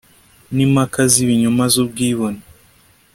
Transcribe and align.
nimpaka 0.55 1.01
zibinyoma 1.11 1.63
zubwibone 1.73 2.41